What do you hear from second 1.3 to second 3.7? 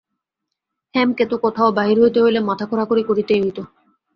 তো কোথাও বাহির করিতে হইলে মাথা-খোঁড়াখুঁড়ি করিতে হইত।